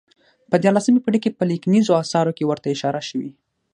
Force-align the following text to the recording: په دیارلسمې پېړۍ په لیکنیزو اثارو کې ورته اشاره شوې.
په 0.49 0.55
دیارلسمې 0.63 1.03
پېړۍ 1.05 1.19
په 1.37 1.43
لیکنیزو 1.51 1.99
اثارو 2.03 2.35
کې 2.37 2.47
ورته 2.47 2.67
اشاره 2.73 3.01
شوې. 3.09 3.31